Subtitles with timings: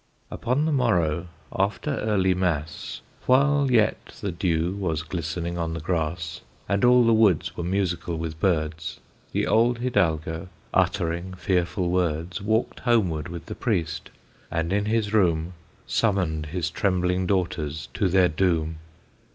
[0.31, 6.41] Upon the morrow, after early Mass, While yet the dew was glistening on the grass,
[6.67, 8.99] And all the woods were musical with birds,
[9.31, 14.09] The old Hidalgo, uttering fearful words, Walked homeward with the Priest,
[14.49, 15.53] and in his room
[15.85, 18.77] Summoned his trembling daughters to their doom.